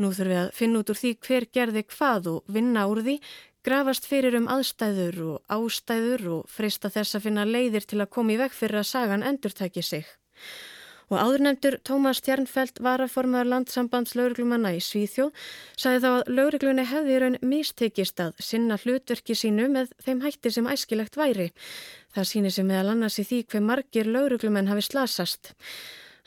Nú 0.00 0.14
þurfum 0.16 0.32
við 0.32 0.42
að 0.46 0.52
finna 0.62 0.80
út 0.80 0.94
úr 0.94 1.02
því 1.02 1.14
hver 1.28 1.48
gerði 1.60 1.86
hvað 1.92 2.32
og 2.32 2.52
vinna 2.56 2.88
úr 2.88 3.04
því, 3.04 3.20
grafast 3.60 4.08
fyrir 4.08 4.40
um 4.40 4.48
aðstæður 4.48 5.22
og 5.28 5.56
ástæður 5.60 6.28
og 6.38 6.52
freysta 6.56 6.88
þess 6.88 7.20
að 7.20 7.28
finna 7.28 7.44
leiðir 7.44 7.84
til 7.84 8.00
að 8.00 8.14
koma 8.16 8.32
í 8.32 8.40
veg 8.40 8.56
fyrir 8.56 8.80
að 8.80 8.92
sagan 8.96 9.28
endurtæki 9.28 9.84
sig. 9.84 10.08
Og 11.10 11.16
áðurnemtur 11.18 11.78
Tómas 11.86 12.22
Tjernfeld 12.24 12.78
varaformaður 12.84 13.50
landsambands 13.50 14.14
lauruglumanna 14.18 14.74
í 14.76 14.82
Svíþjóð 14.84 15.32
sagði 15.76 16.02
þá 16.04 16.10
að 16.12 16.30
lauruglunni 16.36 16.84
hefði 16.88 17.18
raun 17.22 17.40
mistekist 17.42 18.22
að 18.22 18.38
sinna 18.38 18.78
hlutverki 18.80 19.36
sínu 19.36 19.66
með 19.72 19.92
þeim 20.04 20.22
hætti 20.22 20.54
sem 20.54 20.70
æskilegt 20.70 21.18
væri. 21.18 21.50
Það 22.14 22.30
sýnir 22.30 22.54
sig 22.54 22.68
meðal 22.68 22.94
annars 22.94 23.18
í 23.18 23.26
því 23.28 23.42
hver 23.50 23.66
margir 23.66 24.08
lauruglumenn 24.12 24.70
hafi 24.70 24.86
slasast. 24.86 25.54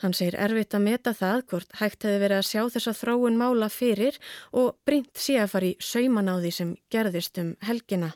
Hann 0.04 0.12
segir 0.12 0.36
erfitt 0.36 0.74
að 0.76 0.84
meta 0.84 1.14
það 1.16 1.42
hvort 1.50 1.78
hægt 1.80 2.04
hefði 2.04 2.20
verið 2.20 2.42
að 2.42 2.48
sjá 2.50 2.62
þessa 2.74 2.92
þróun 2.98 3.38
mála 3.40 3.70
fyrir 3.72 4.18
og 4.52 4.76
brínt 4.84 5.16
sé 5.16 5.38
að 5.40 5.52
fara 5.54 5.70
í 5.70 5.76
sauman 5.80 6.28
á 6.28 6.36
því 6.36 6.52
sem 6.52 6.74
gerðist 6.92 7.40
um 7.40 7.54
helgina. 7.64 8.12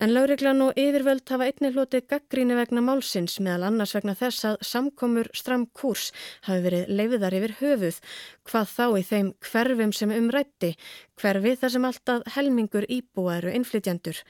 En 0.00 0.14
lauriglan 0.16 0.62
og 0.64 0.78
yfirvöld 0.80 1.28
hafa 1.28 1.44
einni 1.50 1.68
hlotið 1.74 2.06
gaggríni 2.08 2.54
vegna 2.56 2.80
málsins 2.80 3.34
meðal 3.44 3.66
annars 3.68 3.92
vegna 3.92 4.14
þess 4.16 4.46
að 4.48 4.56
samkomur 4.64 5.28
stram 5.36 5.66
kurs 5.76 6.06
hafi 6.46 6.62
verið 6.64 6.88
leiðar 6.96 7.36
yfir 7.36 7.54
höfuð, 7.58 7.98
hvað 8.48 8.72
þá 8.72 8.86
í 8.96 9.04
þeim 9.10 9.28
hverfum 9.50 9.92
sem 9.92 10.16
umrætti, 10.16 10.72
hverfi 11.20 11.52
þar 11.60 11.74
sem 11.76 11.86
alltaf 11.90 12.32
helmingur 12.32 12.88
íbúa 12.88 13.36
eru 13.42 13.52
innflytjandur. 13.60 14.24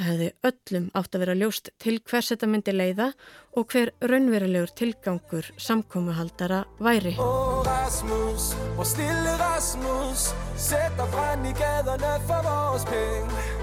Það 0.00 0.08
hefði 0.08 0.32
öllum 0.52 0.90
átt 0.96 1.12
að 1.12 1.26
vera 1.26 1.38
ljóst 1.42 1.72
til 1.84 1.98
hvers 2.00 2.32
þetta 2.32 2.48
myndi 2.48 2.78
leiða 2.80 3.12
og 3.60 3.74
hver 3.74 3.92
raunverulegur 4.00 4.72
tilgangur 4.72 5.52
samkomuhaldara 5.60 6.64
væri. 6.80 7.18
Ó 7.20 7.60
Rasmus, 7.68 8.54
og 8.78 8.86
stille 8.88 9.36
Rasmus, 9.44 10.30
setta 10.56 11.12
brann 11.12 11.44
í 11.44 11.52
geðana 11.60 12.16
for 12.24 12.46
vores 12.48 12.88
peng. 12.88 13.59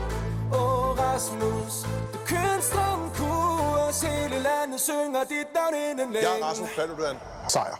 Åh 0.54 1.00
Rasmus, 1.00 1.74
du 2.14 2.18
kører 2.26 2.56
en 2.56 2.62
stram 2.62 3.10
kurs 3.16 4.02
Hele 4.02 4.40
landet 4.40 4.80
synger 4.82 5.24
dit 5.24 5.48
navn 5.56 5.74
inden 5.92 6.14
længe 6.14 6.30
Ja, 6.30 6.46
Rasmus 6.50 6.70
Paludan. 6.76 7.16
Sejr. 7.48 7.76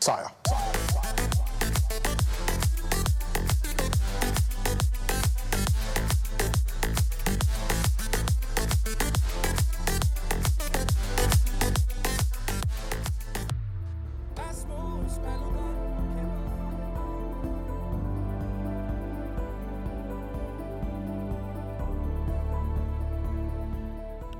Sejr. 0.00 0.37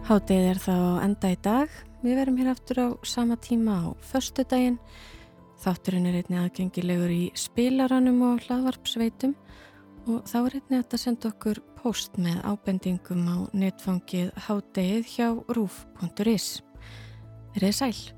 Hátið 0.08 0.46
er 0.54 0.56
þá 0.56 0.74
enda 1.04 1.28
í 1.28 1.34
dag. 1.44 1.72
Við 2.00 2.14
verum 2.16 2.38
hér 2.40 2.48
aftur 2.54 2.78
á 2.80 2.88
sama 3.04 3.36
tíma 3.44 3.74
á 3.84 3.86
förstu 4.08 4.40
daginn. 4.48 4.78
Þátturinn 5.60 6.08
er 6.08 6.16
einni 6.22 6.38
aðgengilegur 6.40 7.12
í 7.12 7.26
spilaranum 7.36 8.22
og 8.30 8.40
hlaðvarpsveitum 8.46 9.36
og 10.08 10.24
þá 10.24 10.38
er 10.38 10.58
einni 10.62 10.80
að 10.80 10.96
senda 11.04 11.28
okkur 11.28 11.60
post 11.76 12.16
með 12.16 12.40
ábendingum 12.40 13.28
á 13.28 13.36
netfangið 13.52 14.32
hátið 14.48 15.12
hjá 15.12 15.28
rúf.is. 15.52 16.62
Verðið 17.52 17.76
sæl. 17.76 18.17